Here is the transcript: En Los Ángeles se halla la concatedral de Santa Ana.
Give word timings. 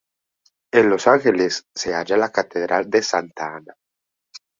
En 0.73 0.89
Los 0.89 1.05
Ángeles 1.05 1.67
se 1.75 1.93
halla 1.93 2.17
la 2.17 2.31
concatedral 2.31 2.89
de 2.89 3.03
Santa 3.03 3.55
Ana. 3.57 3.75